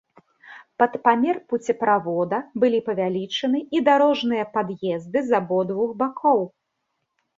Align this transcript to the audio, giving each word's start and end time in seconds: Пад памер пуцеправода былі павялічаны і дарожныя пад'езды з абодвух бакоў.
Пад 0.83 0.95
памер 1.07 1.35
пуцеправода 1.51 2.39
былі 2.63 2.79
павялічаны 2.89 3.59
і 3.77 3.85
дарожныя 3.91 4.49
пад'езды 4.57 5.19
з 5.29 5.41
абодвух 5.41 5.89
бакоў. 6.01 6.39